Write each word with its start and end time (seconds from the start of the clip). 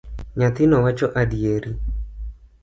Nyathino 0.37 0.75
wacho 0.85 1.07
adieri. 1.21 1.71